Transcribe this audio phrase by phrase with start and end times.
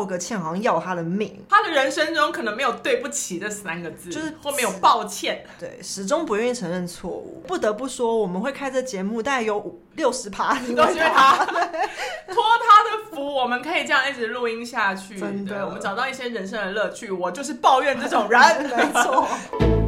[0.00, 1.44] 道个歉好像要他的命。
[1.48, 7.42] 他的人生中可能没有对不起这三个字，就是或没有抱歉，对，始终不愿意承认错误。
[7.46, 15.18] 不得不说，我们会开这节目，大概有五六十趴都是因为他， 托他的福，我们可以这样一直录音下去。
[15.18, 17.10] 真的，我们找到一些人生的乐趣。
[17.10, 18.40] 我就是抱怨这种人，
[18.76, 19.79] 没错。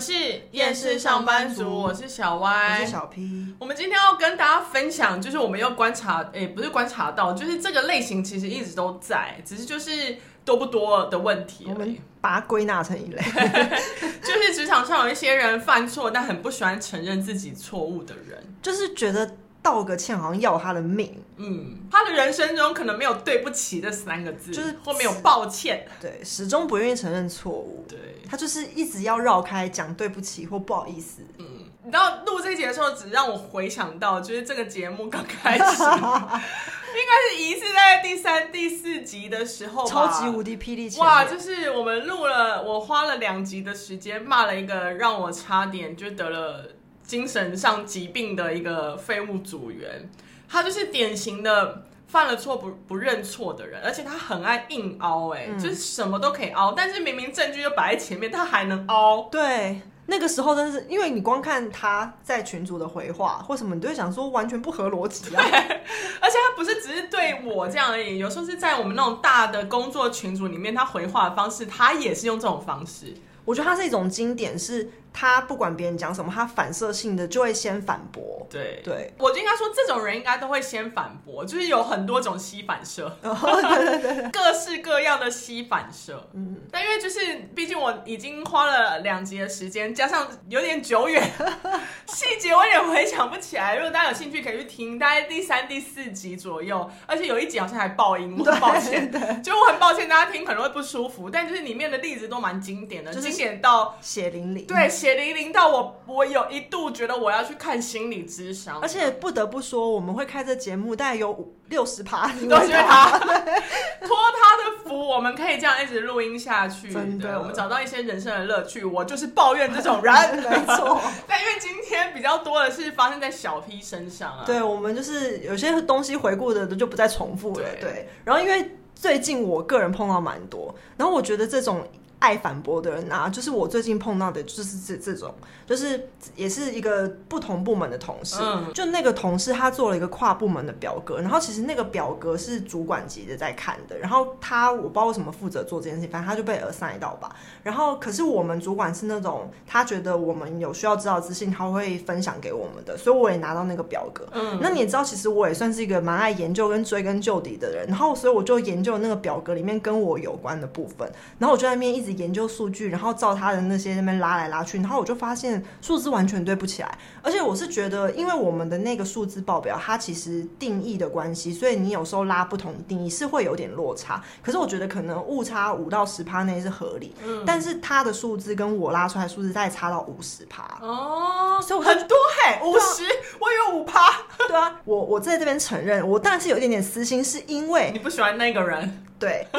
[0.00, 0.14] 们是
[0.52, 3.54] 厌世上班族，我是小歪，我是小 P。
[3.58, 11.66] 我们今天要跟大家分享，就是我们又观察，诶、欸，不是观察到，就是这个类型其实一直都在，只是就是多不多的问题。
[11.68, 13.20] 我们把它归纳成一类，
[14.24, 19.36] 就是职场上有一些人犯错，但很不喜欢承认自己错误的人，就是觉得。
[19.62, 31.46] 道个歉好像要他的命，嗯，他的人生中可能没有对不起这三个字，就是后面有抱歉，对，始终不愿意承认错误，对，他就是一直要绕开讲对不起或不好意思，嗯，
[31.84, 46.64] 你知道录这一集的时候，只让我回想到，就是这个节目刚开始， 应该是疑似在第三、第四集的时候，超级无敌霹雳，哇，就是我们录了，我花了两集的时间骂了一个让我差点就得了。
[47.10, 50.08] 精神上疾病的一个废物组员，
[50.48, 59.22] 他就是典型的犯了错不不认错的人，而且他很爱硬凹，哎、嗯，就是什么都可以凹，但是明明证据就摆在前面，他还能凹。
[59.22, 65.42] 对，那个时候真的是，因为你光看他在群组的回话或什么，你都会想说完全不合逻辑啊。
[66.22, 73.12] 而且他不是只是对我这样而已，有时候是在我们那种大的工作群组里面，他回话的方式，他也是用这种方式。
[73.44, 74.92] 我觉得他是一种经典是。
[75.12, 78.46] 他不管别人讲什么，他反射性的就会先反驳。
[78.50, 86.28] 对对，我就应该说，这种人应该都会先反驳，就是有很多种吸反射， 哦、对对对，各式各样的吸反射。
[86.34, 91.22] 嗯，但因为就是，毕竟我已经花了两集的时间，加上有点久远，
[92.08, 93.76] 细节我有点回想不起来。
[93.76, 99.10] 如果大家有兴趣，可以去听，大概第三、第四集左右，而且有一集好像还爆音，我很抱歉。
[99.10, 104.66] 对，就我很抱歉，大家听可能会不舒服，但就是里面的例子都蛮经典的，就是、经典到血淋淋。
[104.66, 104.88] 对。
[105.00, 116.92] 血淋淋到我，我有一度觉得我要去看心理咨商，而且不得不说，我们会开这节目，大概有五六十趴 都是他， 托他的福，我们可以这样一直录音下去。
[116.92, 118.84] 真的，我们找到一些人生的乐趣。
[118.84, 121.00] 我就是抱怨这种人， 没错。
[121.26, 127.64] 但因为今天比较多的是发生在小 P 身上啊，对，我们就是有些东西回顾的就不再重复了。
[127.80, 131.88] 对，对，然后因为最近我个人碰到蛮多，然后我觉得这种。
[132.20, 135.34] 爱反驳的人啊，就是我最近碰到的，就是这这种，
[135.66, 138.36] 就是也是一个不同部门的同事。
[138.40, 147.34] 嗯，就那个同事他做了一个跨部门的表格，然后其实那个表格是主管级的在看的，然后他我不知道为什么负责做这件事情，反正他就被 assign 到吧。
[147.62, 154.28] 然后可是我们主管是那种他觉得我们有需要知道资讯，他会分享给我们的，所以我也拿到那个表格。
[154.32, 162.09] 嗯，那你也知道，其实我也算是一个蛮爱研究跟追根究底的人，然后所以我就研究那个表格里面跟我有关的部分，然后我就在那边一直。
[162.12, 166.98] 研究数据，然后照他的那些那边拉来拉去，然后我就发现数字完全对不起来。
[167.22, 174.22] 而且我是觉得，因为我们的那个数字报表，它其实定义的关系，所以你有时候拉不同定义是会有点落差。
[174.42, 183.04] 可是我觉得可能误差五到十趴内是合理，嗯，但是他的数字跟我拉出来的数字再差到五十趴哦，所以我很多嘿，五十，
[183.38, 184.00] 我以为五趴。
[184.48, 189.46] 对啊，我我在这边承认，我当然是有一点点私心，是因为你不喜欢那个人，对。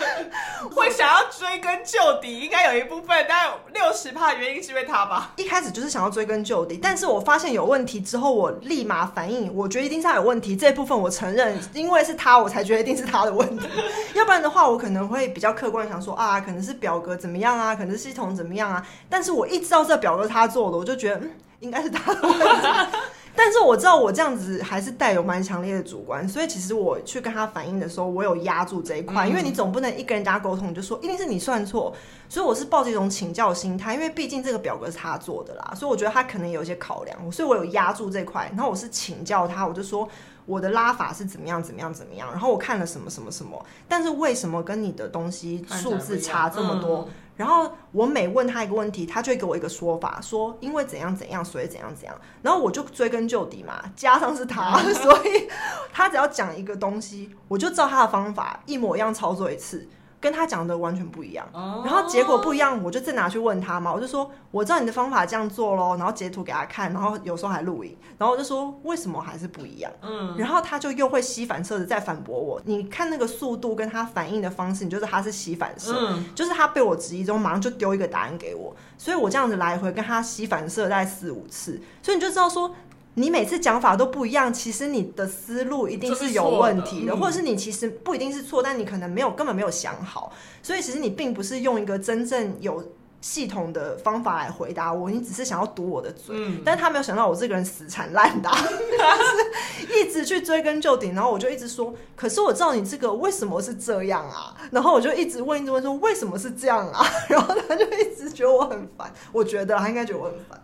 [0.74, 5.32] 会想要追根究底，应该有一部分，但六十趴的原因是因为他吧？
[5.36, 10.56] 一开始就是想要追根究底，但是我发现有问题之后，我立马反应，我觉得一定是他有问题。
[10.56, 13.68] 这一部分我承认，因为是他，我才觉得一定是他的问题。
[14.14, 18.86] 要不然的话，我可能会比较客观想说啊，可能是表格怎么样啊，可能是系统怎么样啊。
[19.08, 22.98] 但是我一知道这表格是他做的，我就觉得嗯，应该是他的问题。
[23.34, 31.94] 但是我知道我这样子还是带有蛮强烈的主观，所以其实我去跟他反映的时候，我有压住这一块，因为你总不能一跟人家沟通就说一定是你算错，
[32.28, 40.08] 所以我是抱着一种请教心态，因为毕竟这个表格是他做的啦，所以我觉得他可能有一些考量，所以我有压住这块，然后我是请教他，我就说
[40.44, 47.08] 我的拉法是怎么样怎么样怎么样，然后我看了什么什么什么，但是为什么跟你的东西数字差这么多？
[47.36, 52.14] 然后我每问他一个问题，他就会给我一个说法，说因为怎样怎样，所以怎样怎样。
[52.42, 55.48] 然后我就追根究底嘛，加上是他， 所以
[55.92, 59.88] 他只要讲一个东西，我就照他的方法一模一样操作一次。
[60.20, 61.48] 跟他讲的完全不一样，
[61.84, 63.90] 然后结果不一样，我就再拿去问他嘛。
[63.92, 69.90] 我就说我知道你的方法这样做咯，然后截图给他看，然后有时候还录影，然后我就说为什么还是不一样？
[70.02, 72.60] 嗯，然后他就又会吸反射的再反驳我。
[72.66, 82.74] 你看那个速度跟他反应的方式，你就知道他是吸反射，嗯，就是他被我质疑中马上就丢一个答案给我，所以我这样子来回跟他吸反射大概四五次，所以你就知道说。
[83.20, 90.32] 你每次讲法都不一样，其实你的思路一定是有问题的，的嗯、或者是你其实不一定是错，但你可能没有根本没有想好，
[90.62, 92.82] 所以其实你并不是用一个真正有。
[93.22, 110.58] 系统的方法来回答我，你只是想要堵我的嘴，嗯、但是他没有想到我这个人死缠烂打，是一直去追根究底，然后我就一直说，可是我知道你这个为什么是这样啊，然后我就一直问，一直问说为什么是这样啊， 然后他就一直觉得我很烦，我觉得他应该觉得我很烦。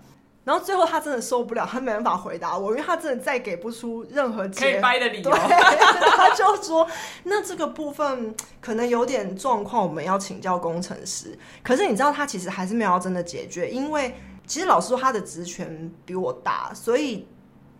[0.46, 5.28] 然后最后他真的受不了，他没办法回答我，因为他真的再给不出任何可以掰的理由。
[5.34, 6.86] 他就说
[7.24, 14.14] ：“那这个部分可能有点状况，我们要请教工程师。”可是你知道，他其实还是没有要真的解决，因为
[14.46, 17.26] 其实老实说，他的职权比我大，所以。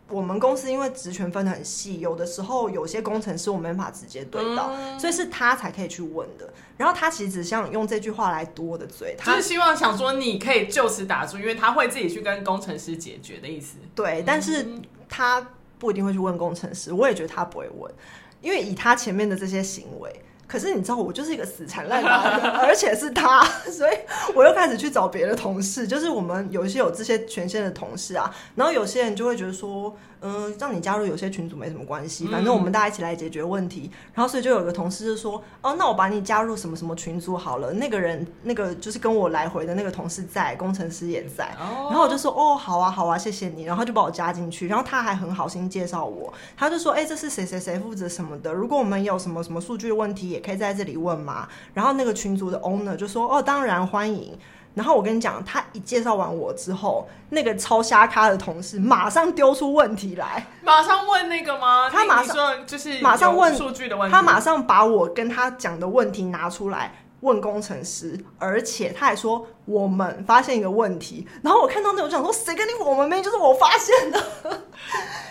[0.09, 6.49] 我们公司因为职权分得很细，有的时候有些工程师我没办法直接对到，嗯、所以是他才可以去问的。
[6.77, 13.79] 然后他其实只想用这句话来堵我的嘴，他就是希望想说你可以就此打住，因为他会自己去跟工程师解决的意思。
[13.95, 14.67] 对，但是
[15.09, 15.45] 他
[15.79, 17.93] 不一定会去问工程师，我也觉得他不会问，
[18.41, 20.23] 因为以他前面的这些行为。
[20.47, 23.97] 可是你知道，我就是一个死缠烂打的， 而且是他， 所以
[24.35, 29.97] 我又开始去找别的同事，就是我们有一些有这些权限的同事啊，然后有些人就会觉得说。
[30.23, 33.91] 嗯，让你加入有些群组没什么关系，反正我们大家一起来解决问题。
[33.93, 41.55] 嗯、然后所以就有个同事就说：“哦，那我把你加入什么什么群组好了。”那个人那个就是跟我来回的那个同事在，工程师也在。
[41.61, 44.67] 哦、然后我就说：“哦，好啊，好啊，谢谢你。”然后他就把我加进去。
[44.67, 48.51] 然后他还很好心介绍我，他就说：“哎，这是谁谁谁负责什么的？
[48.51, 54.39] 如果我们有什么什么数据的问题，也可以在这里问吗。”然后那个群组的 owner 就说：“哦，当然欢迎。”
[54.77, 61.89] 然后我跟你讲，他一介绍完我之后，那个超瞎咖的同事马上丢出问题来，马上问那个吗？
[61.89, 71.27] 他马上就是马上问数据的问题，他马上把我跟他讲的问题拿出来问工程师，而且他还说我们发现一个问题。
[71.43, 74.23] 然后我看到那种想说，谁跟你我们没就是我发现的。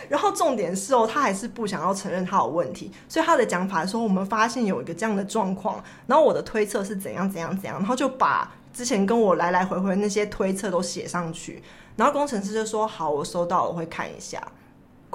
[0.09, 8.51] 然后重点是哦，他还是不想要承认他有问题，所以他的讲法说我们发现有一个这样的状况，然后我的推测是怎样怎样怎样，然后就把。
[8.73, 11.63] 之前跟我来来回回那些推测都写上去，
[11.95, 14.45] 然后工程师就说：“好，我收到了，我会看一下。”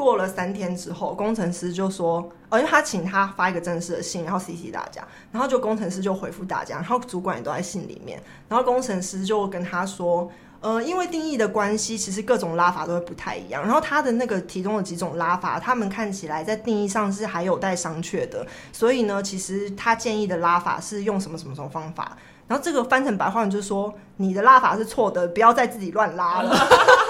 [0.00, 8.18] 过了三天之后，工程师就说：“哦，因为他请他发一个正式的信，然后 CC 大家，然后就工程师就回复大家，然后主管也都在信里面。
[8.48, 10.30] 然后工程师就跟他说
[10.62, 13.62] ：‘呃，因为定义的关系，其实各种拉法都会不太一样。
[13.62, 18.46] 然后他的那个提供的几种拉法，他们看起来在定义上是还有待商榷的。
[18.72, 22.16] 所以呢，其实他建议的拉法是用什么什么什么方法。’
[22.48, 26.50] 然后这个翻成白话就是说，你的拉法是错的，不要再自己乱拉了。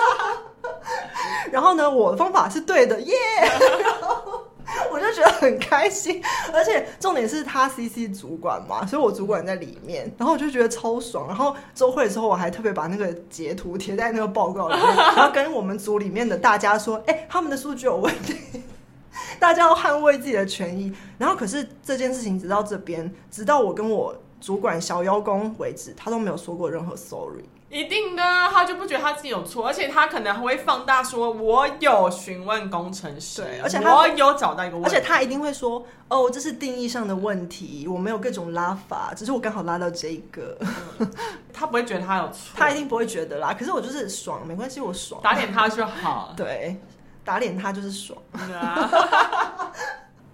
[1.53, 3.15] 然后呢，我的方法是对的，耶、
[4.91, 11.27] 我就觉得很开心，而且重点是他 CC 主管嘛，所以我主管在里面，然后我就觉得超爽。
[11.27, 18.63] 然后周会的时候，我还特别把那个截图贴在那个报告里面，然后跟我们组里面的大家说，哎，他们的数据有问题，
[19.39, 20.93] 大家要捍卫自己的权益。
[21.19, 24.15] 然后可是这件事情直到这边，直到我跟我。
[24.43, 27.45] 主管小邀功为止，他都没有说过任何 sorry。
[27.71, 40.59] 一定的，他就不觉得他自己有错，而且他可能还会放大说：“我有询问工程师，而且我有找到一个问题。”而且他一定会说：“哦，这是定义上的问题，我没有各种拉法，只是我刚好拉到这个。
[40.99, 41.09] 嗯”
[41.55, 43.55] 他不会觉得他有错，他一定不会觉得啦。
[43.57, 46.35] 可是我就是爽，没关系，我爽，打脸他就好。
[46.37, 46.77] 对，
[47.25, 48.21] 打脸他就是爽。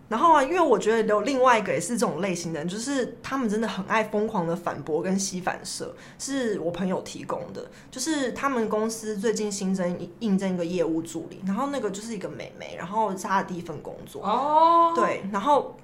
[0.08, 7.68] 然后啊，因为我觉得有另外一个也是这种类型的人，就是他们真的很爱疯狂的反驳跟吸反射，是我朋友提供的。
[7.90, 15.76] 就是他们公司最近新增应征一个业务助理，然后那个就是一个美眉，然后是她的第一份工作哦，对，然后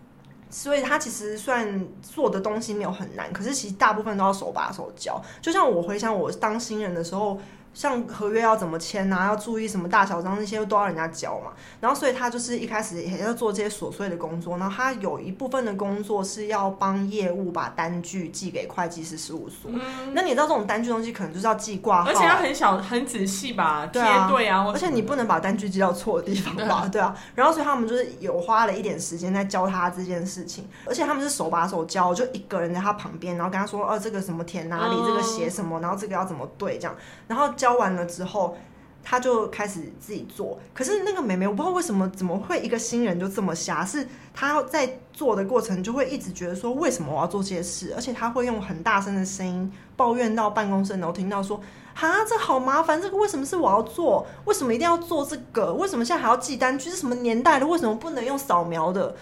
[0.51, 5.21] 所以她其实算做的东西没有很难，可是其实大部分都要手把手教。
[5.41, 7.41] 就像我回想我当新人的时候。
[7.75, 11.53] 像合约要怎么签啊，要注意什么大小章那些都要人家教嘛。
[11.81, 14.59] 然后所以他就是一开始也要做这些琐碎的工作。
[14.59, 19.71] 然后他有一部分的工作是要帮业务把单据寄给会计师事务所。
[19.73, 26.87] 嗯、那你知道这种单据东西可能就是要寄挂号，而且要很小很仔细吧，贴对啊，对啊，而且你不能把单据寄到错的地方吧？
[26.93, 27.17] 对啊。
[27.35, 36.95] 然后所以他们就是有花了一点时间在教他这件事情，而且他们是手把手教，就一个人在他旁边，然后跟他说：“哦，这个什么填哪里，嗯、这个写什么，然后这个要怎么对这样。”
[37.27, 37.51] 然后。
[37.63, 38.57] 教完了之后，
[39.05, 40.59] 他就开始自己做。
[40.75, 43.85] 可是那个妹妹，我不知道为什么，怎么会一个新人就这么瞎？
[43.85, 44.05] 是
[44.35, 47.93] 他在做的过程，就会一直觉得说，为什么我要做这些事？
[47.95, 51.61] 而且他会用很大声的声音抱怨到办公室，然后听到说
[51.95, 54.27] ：“哈，这好麻烦，这个为什么是我要做？
[54.47, 55.73] 为什么一定要做这个？
[55.75, 56.91] 为什么现在还要记单据？
[56.91, 57.67] 是什么年代的？
[57.69, 59.15] 为什么不能用扫描的？”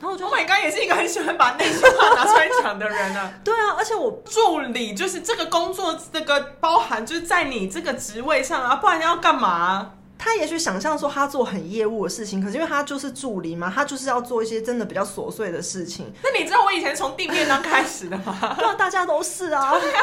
[0.00, 3.32] 然后我就，Oh my God，也是一个很喜欢把内心话拿出来讲的人啊。
[3.42, 9.92] 对啊，而且我助理就是这个工作，这个包含就是在你这个职位上啊，不然你要干嘛？
[10.16, 16.12] 他也许想象说他做很业务的事情，可是因为他就是助理嘛，他就是要做一些真的比较琐碎的事情。
[16.22, 18.36] 那你知道我以前从订便当开始的吗？
[18.58, 19.78] 对啊，大家都是啊。
[19.78, 20.02] 对啊，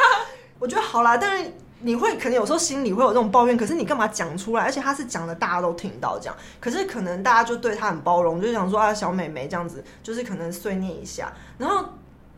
[0.59, 1.53] 我觉得好啦，但是
[1.85, 4.63] 你会可能有时候心里会有这种抱怨，可是你干嘛讲出来？
[4.63, 11.31] 而且他是讲的大家都听到这样，可是可能大家就对他很包容，就想说啊，小美眉这样子，就是可能碎念一下。
[11.57, 11.85] 然后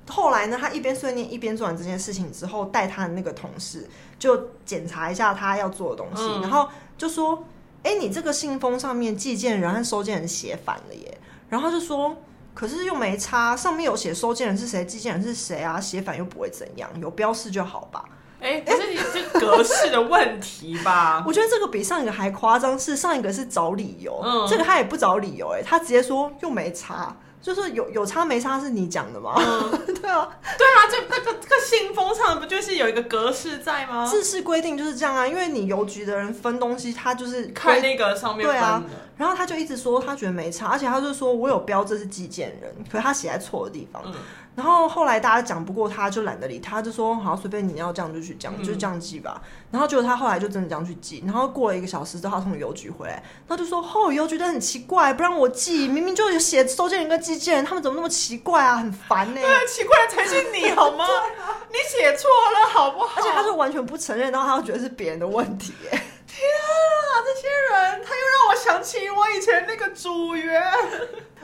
[0.09, 3.89] 后来呢，他一边碎念一边做完这件事情之后，带他的那个同事
[4.19, 7.43] 就检查一下他要做的东西，嗯、然后就说。
[7.83, 12.17] 哎，你这个信封上面寄件人和收件人写反了耶，然后就说，
[12.53, 18.03] 可是又没差，上面有写收件人是谁，寄件人是谁啊，写反又不会怎样，有标示就好吧？
[18.39, 21.23] 哎，可是你这格式的问题吧？
[21.27, 27.15] 我觉得这个比上一个还夸张，是上一个是找理由，嗯、这个他也不找理由，哎，他直接说又没差。
[27.39, 29.33] 就是有有差没差是你讲的吗？
[29.37, 29.69] 嗯、
[30.01, 30.27] 对啊，
[30.57, 34.05] 对啊，就那个这个信封上不就是有一个格式在吗？
[34.09, 38.45] 制式规定就是这样啊，因为你邮局的人分东西，他就是看那个上面。
[38.45, 38.83] 对啊，
[39.15, 44.01] 然后他就一直说他觉得没差，而且他就说我有标这是寄件人，可是他写在错的地方。
[44.05, 44.13] 嗯
[44.57, 49.39] 然后后来大家讲不过他，就懒得理他，就说好随便你要这样就去讲，嗯、就这样寄吧。
[49.69, 51.21] 然后结果他后来就真的这样去寄。
[51.23, 58.77] 然后过了一个小时之后，他从邮局回来，他就说：“哦，邮局的很奇怪，不让我寄，明明就有写收件人跟寄件人，他们怎么那么奇怪啊？
[58.77, 61.05] 很烦呢、欸。”对，奇怪的才是你好吗？
[61.05, 63.21] 啊、你写错了好不好？
[63.21, 65.71] 而且他是完全不承认，然后他又觉得是别人的问题。
[66.27, 70.63] 天啊，这些人，他又让我想起我以前那个组员。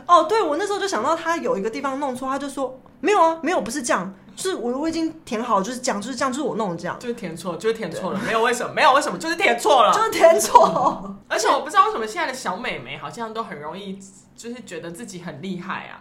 [0.08, 2.80] 哦，对，我那时候就想到他有一个地方弄错，他就说。
[3.04, 11.14] 没有啊，没有，不是这样，就是我我已经填好了，就是这样，就是这样，就是我弄的这样，就是填错，就是填错了，没有为什么，没有为什么，就是填错了，就是填错。
[11.28, 14.00] 而且我不知道为什么现在的小美眉好像都很容易，
[14.38, 16.00] 就是觉得自己很厉害啊。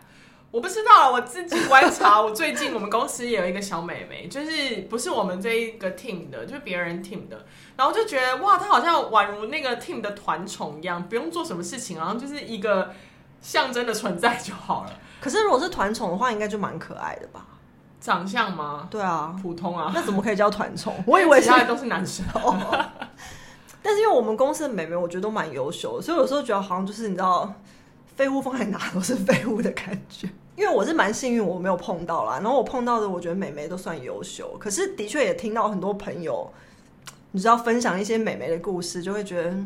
[0.52, 7.44] 我不知道，我自己观察，我最近我们公司也有一个小美眉，就是不是我们这一个 team 的，就是别人 team 的，
[7.76, 12.92] 然后就觉得哇，她好像宛如那个 team 的团宠一样，不用做什么事情，然后就是一个
[13.42, 14.92] 象征的存在就好了。
[15.20, 17.44] 可是如果是团宠的话，应该就蛮可爱的吧？
[18.00, 18.88] 长相吗？
[18.90, 19.92] 对啊，普通啊。
[19.94, 20.94] 那怎么可以叫团宠？
[21.06, 22.24] 我以为其他都是男生。
[23.82, 27.52] 但是因为我们公司的美眉，我觉得都蛮优秀的，所以有时候觉得好像就是你知道，
[28.16, 30.28] 废物放在哪都是废物的感觉。
[30.56, 32.34] 因为我是蛮幸运，我没有碰到啦。
[32.34, 34.56] 然后我碰到的，我觉得美眉都算优秀。
[34.58, 36.52] 可是的确也听到很多朋友，
[37.30, 39.56] 你知道分享一些美眉的故事，就会觉得。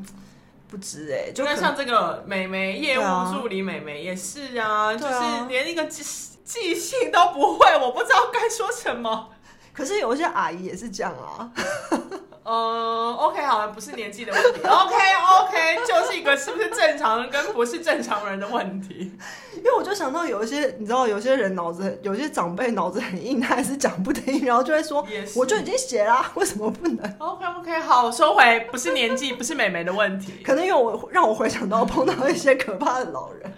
[0.77, 3.03] 不知哎、欸，就像这个美眉业务
[3.33, 6.05] 助理美眉也是啊，啊就是连一个记
[6.45, 9.31] 记性都不会，我不知道该说什么。
[9.73, 11.51] 可是有一些阿姨也是这样啊。
[12.47, 14.61] 呃，OK，好了，不是年纪的问题。
[14.61, 19.11] OK，OK，okay, okay, 就是一个是不是正常人跟不是正常人的问题。
[19.59, 33.53] 因为我就想到有一些，你知道，有些人脑子，有些长辈脑子很硬，他还是讲不听，然后就会说，我就已经写啦， 为什么不能？OK，OK，okay, 好，收回，不是年纪，不是美眉的问题， 可能因为我让我回想到碰到一些可怕的老人。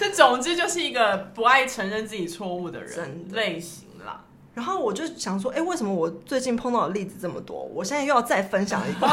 [0.00, 3.84] 这总之就是一个不爱承认自己错误的人类型。
[4.58, 7.62] 然后我就想说，哎，为什么我最近碰到的例子这么多？
[7.72, 9.06] 我现在又要再分享一个。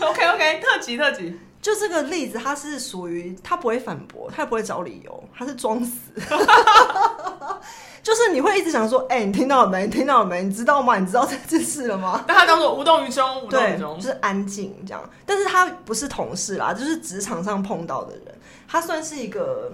[0.00, 1.40] OK OK，特辑特辑。
[1.62, 6.12] 就这个例子，他是属于他不会反驳，他也不会找理由，他是装死。
[8.02, 9.86] 就是你会一直想说，哎，你听到了没？
[9.86, 10.42] 你听到了没？
[10.44, 10.98] 你知道吗？
[10.98, 12.22] 你知道这件事了吗？
[12.28, 15.02] 但他当做无动于衷，无动于衷，就是安静这样。
[15.24, 18.38] 但是他不是同事啦，就是职场上碰到的人，
[18.68, 19.72] 他算是一个。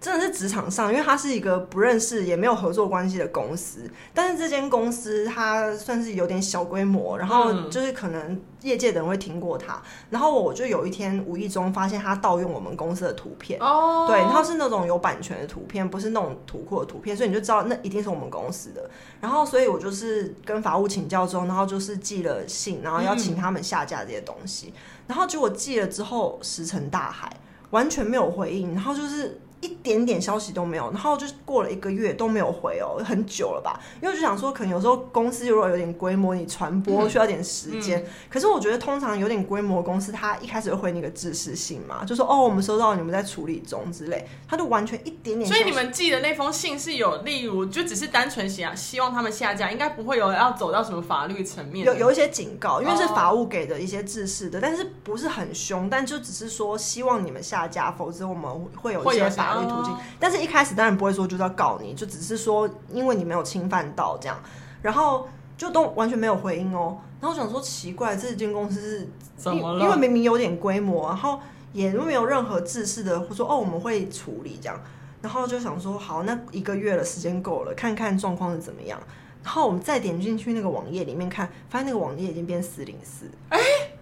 [0.00, 18.88] 真的是职场上，因为他是一个不认识也没有合作关系的公司，但是这间公司它算是有点小规模，然后就是可能业界的人会听过他，然后我就有一天无意中发现他盗用我们公司的图片，哦，对，然后是那种有版权的图片，不是那种图库的图片，所以你就知道那一定是我们公司的，
[19.20, 24.72] 然后所以我就是跟法务请教之后，然后就是寄了信，然后要请他们下架这些东西，
[25.06, 27.30] 然后结果寄了之后石沉大海，
[27.68, 29.38] 完全没有回应，然后就是。
[29.60, 33.78] 一点点消息都没有，然后就是过了一个月都没有回哦，很久了吧？
[34.00, 38.00] 因为我就想说，可能有时候公司如果有点规模，你传播需要点时间。
[38.00, 45.46] 嗯嗯、可是我觉得通常有点规模的公司，他一开始会回你个指示信嘛，就说哦，我们收到你们在处理中之类，他就完全一点点。
[45.46, 51.84] 所以你们寄的那封信是有，例如就只是单纯写希望他们下架，应该不会有要走到什么法律层面。
[51.84, 59.96] 有有一些警告，因为是法务给的一些指示的，哦、但是不是很凶，但就只是说希望你们下架，否则我们会有一些法律途径。
[60.18, 64.38] 但是一开始当然不会说就是要告你，就只是说因为你没有侵犯到这样，
[64.82, 66.98] 然后就都完全没有回应哦。
[67.20, 69.84] 然后我想说奇怪，这间公司是怎么了？
[69.84, 71.40] 因为明明有点规模，然后
[71.72, 74.80] 也没有任何制式的，或说哦我们会处理这样。
[75.22, 78.98] 然后就想说好，那一个月了时间够了，看看状况是怎么样。
[79.42, 83.30] 然后我们再点进去那个网页里面看，发现那个网页已经变四零四。
[83.48, 83.58] 哎。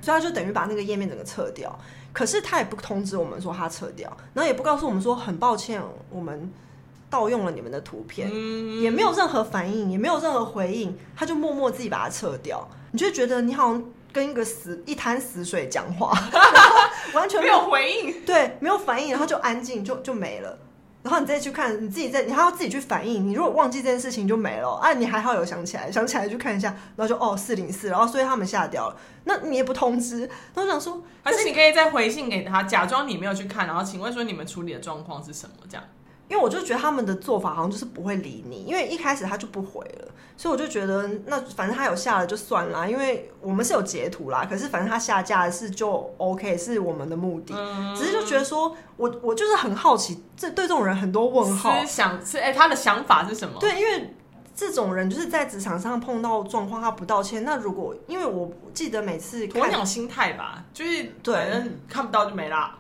[0.09, 1.79] 所以他就等于把那个页面整个撤掉。
[2.15, 6.51] 可是他也不通知我们说他撤掉，然后也不告诉我们说很抱歉，我们
[7.11, 12.67] 盗用了你们的图片，嗯、也没有任何反应，也没有任何回应，他就默默自己把它撤掉。
[12.93, 16.11] 你就觉得你好像跟一个死一滩死水讲话，
[17.13, 20.59] 完全没有，没有回应，对，没有反应，然后就安静，就就没了。
[21.09, 23.27] 然后你再去看，你自己再，你还要自己去反应。
[23.27, 24.93] 你如果忘记这件事情就没了啊！
[24.93, 28.97] 你还好有想起来，想起来去看一下，然后就哦四零四，然后所以他们下掉了。
[29.25, 30.21] 那你也不通知，
[30.55, 35.55] 然后想说，还是你可以再回信给他，假装你没有去看，然后请问说你们处理的状况是什么？
[35.67, 35.85] 这样。
[36.29, 44.47] 因为我就觉得他们的做法好像就是不会理你，因为一开始他就不回了，所以我就觉得那反正他有下了就算啦，因为我们是有截图啦。
[44.49, 53.59] 可是反正他下架的是就 OK，是我们的目的，嗯、只是就觉得说我我就是很好奇，这对这种人很多问号，是想是哎、欸、他的想法是什么？
[53.59, 54.15] 对，因为
[54.55, 62.78] 这种人就是在职场上碰到状况他不道歉，那如果因为我记得每次鸵鸟心态吧，就是对，反正看不到就没啦。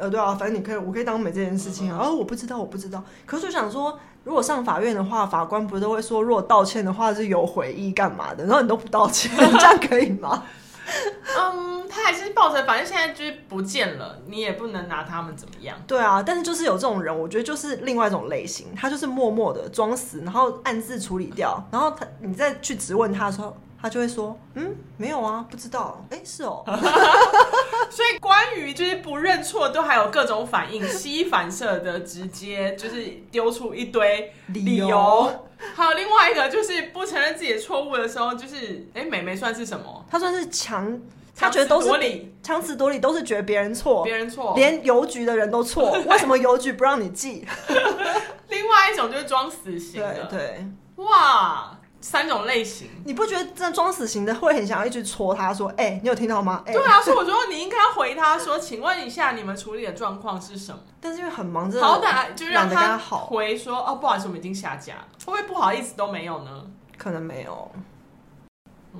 [0.00, 1.98] 呃，对啊，反正你可以，我可以当没这件事情啊。
[2.02, 3.04] 哦，我不知道，我不知道。
[3.26, 8.44] 可是我想说，如果上法院的话，法官不是都会说，如果道歉的话是有悔意干嘛的？
[8.46, 10.42] 然后你都不道歉，这样可以吗？
[11.38, 15.76] 嗯，他还是抱着，反正现在就是不见了，你也不能拿他们怎么样。
[15.86, 23.54] 对啊，但是就是有这种人，我觉得就是另外一种类型，他就是默默的装死，然后暗自处理掉，然后他你再去质问他的时候。
[23.82, 26.62] 他就会说，嗯，没有啊，不知道，哎，是哦。
[27.90, 34.84] 所以关于就是不认错，都还有各种反应， 吸反射的直接就是丢出一堆理由。
[34.84, 40.04] 理由还有另外一个就是不承认自己的错误的时候，就是哎，美眉算是什么？
[40.10, 40.98] 她算是强，
[41.34, 41.88] 她觉得都是
[42.42, 47.46] 强词夺理，都是觉得别人错，别人错，连邮局的人都错， 为什么邮局不让你寄？
[48.48, 50.66] 另外一种就是装死型的，对对，
[51.04, 51.76] 哇。
[52.00, 64.94] 三种类型，你不觉得这装死型的会很想要一直戳他说：“哎、欸，你有听到吗？”欸、对啊，所以我觉得你应该回他说：“请问一下，你们处理的状况是什么？”但是因为很忙，真的好歹就让他回说：“哦，不好意思，我们已经下架。”
[65.26, 66.50] 会不会不好意思都没有呢？
[66.96, 67.70] 可能没有。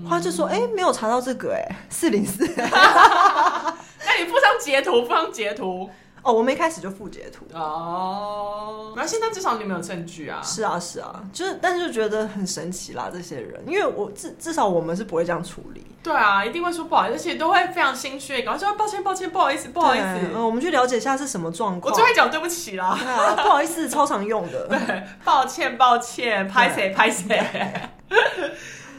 [0.08, 2.46] 他就说：“哎、欸，没有查到这个、欸，哎，四零四。
[2.56, 5.88] ”那你附上截图，附上截图。
[6.22, 10.40] 哦，我们一开始就附截图哦，那现在至少你没有证据啊。
[10.42, 15.86] 是啊，是啊，就是，但是就觉得很神奇啦，这些人，因为我至至少我们是不会这样处理。
[16.02, 20.04] 对啊，一定会说不好意思，而且都会非常心虚，赶快说抱歉，抱歉，不好意思，不好意思。
[20.34, 21.92] 嗯，我们去了解一下是什么状况。
[21.92, 24.66] 我最会讲对不起啦，对啊，不好意思，超常用的。
[24.68, 27.42] 对，抱歉，抱歉，拍谁拍谁。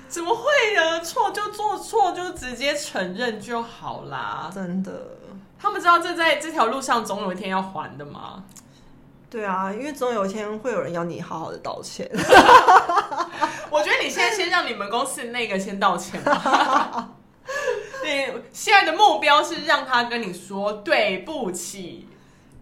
[0.08, 0.44] 怎么会
[0.76, 1.00] 呢？
[1.02, 4.92] 错就做错，就直接承认就好啦，真的。
[5.62, 8.44] 他们知道这在这条路上总有一天要还的吗？
[9.30, 12.10] 对啊，因为总有一天会有人要你好好的道歉。
[13.70, 17.10] 我觉得你现在先让你们公司那个先道歉吧。
[18.04, 22.08] 你现在的目标是让他跟你说对不起。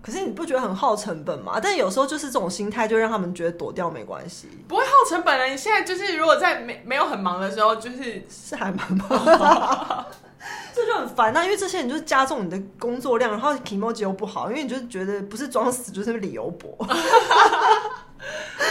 [0.02, 1.60] 可是你不觉得很耗成本吗？
[1.62, 5.46] 但有时候就是这种心态，就让他们觉得躲掉没关系，不会耗成本的。
[5.46, 10.06] 你现在就是如果在没没有很忙的时候，就是是还蛮忙。
[10.74, 16.76] 这就很烦啊，因为这些人就是加重你的工作量，然后 kimochi 又不好，因为你就是觉得不是装死就是理由薄。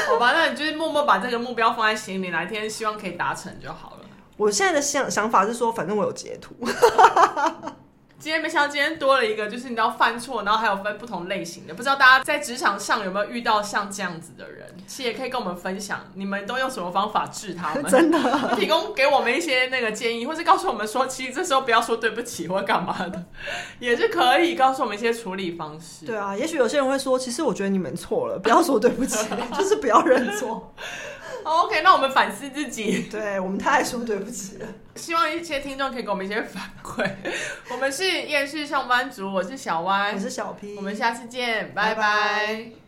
[0.08, 3.96] 好吧，那你就是默默把这个目标放在心里，哪一天希望可以达成就好了。
[4.36, 6.54] 我现在的想想法是说，反正我有截图。
[8.48, 14.66] 今天没想到今天多了一个，就是你知道犯错，然后还有分不同类型的，不知道大家在职场上有没有遇到像这样子的人？
[14.86, 17.84] 其实也可以跟我们分享，你们都用什么方法治他们？
[17.92, 18.18] 真的，
[18.56, 23.22] 提供给我们一些那个建议，或是告诉我们说，其实这时候不要说对不起或干嘛的，
[23.78, 26.06] 也是可以告诉我们一些处理方式。
[26.06, 30.74] 对啊，也许有些人会说，其实我觉得你们错了，不要说对不起，就是不要认错。
[31.48, 33.08] OK，那我们反思自己。
[33.10, 34.66] 对，我们太爱说对不起了。
[34.94, 37.10] 希望一些听众可以给我们一些反馈。
[37.70, 41.94] 我们是厌世上班族，我是小歪，我是小 P，我们下次见，拜拜。
[41.94, 42.87] 拜拜。